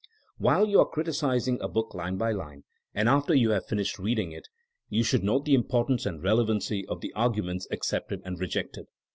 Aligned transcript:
While 0.39 0.65
you 0.67 0.79
are 0.79 0.89
criticising 0.89 1.61
a 1.61 1.67
book 1.69 1.93
line 1.93 2.17
by 2.17 2.31
line, 2.31 2.63
and 2.95 3.07
after 3.07 3.35
you 3.35 3.51
have 3.51 3.67
finished 3.67 3.99
reading 3.99 4.31
it, 4.31 4.47
you 4.89 5.03
should 5.03 5.23
note 5.23 5.45
the 5.45 5.53
importance 5.53 6.07
and 6.07 6.23
relevancy 6.23 6.87
of 6.87 7.01
the 7.01 7.13
arguments 7.13 7.67
accepted 7.69 8.19
and 8.25 8.39
rejected. 8.39 8.87